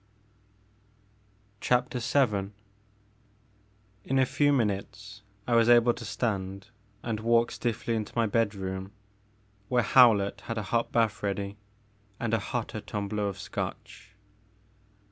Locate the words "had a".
10.45-10.63